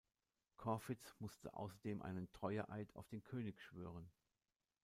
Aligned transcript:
Corfitz 0.57 1.13
musste 1.19 1.53
außerdem 1.53 2.01
einen 2.01 2.27
Treueeid 2.31 2.95
auf 2.95 3.07
den 3.09 3.21
König 3.23 3.61
schwören. 3.61 4.09